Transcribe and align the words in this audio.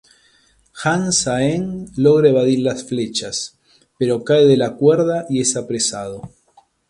Jang-saeng 0.83 1.67
logra 2.05 2.29
evadir 2.31 2.61
las 2.63 2.83
flechas, 2.85 3.59
pero 3.99 4.23
cae 4.23 4.47
de 4.47 4.57
la 4.57 4.75
cuerda 4.75 5.27
y 5.29 5.41
es 5.41 5.55
apresado. 5.55 6.31